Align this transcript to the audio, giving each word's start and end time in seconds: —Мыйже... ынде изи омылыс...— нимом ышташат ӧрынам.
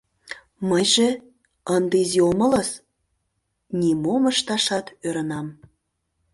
—Мыйже... 0.69 1.09
ынде 1.75 1.97
изи 2.03 2.19
омылыс...— 2.29 2.69
нимом 3.79 4.23
ышташат 4.31 4.85
ӧрынам. 5.07 5.47